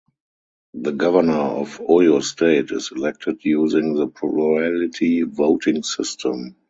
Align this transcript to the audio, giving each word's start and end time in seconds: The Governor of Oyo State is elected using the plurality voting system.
The 0.73 0.93
Governor 0.93 1.33
of 1.61 1.77
Oyo 1.77 2.23
State 2.23 2.71
is 2.71 2.89
elected 2.91 3.45
using 3.45 3.93
the 3.93 4.07
plurality 4.07 5.21
voting 5.21 5.83
system. 5.83 6.55